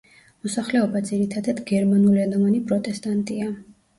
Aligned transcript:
მოსახლეობა 0.45 1.01
ძირითადად 1.09 1.61
გერმანულენოვანი 1.73 2.61
პროტესტანტია. 2.71 3.49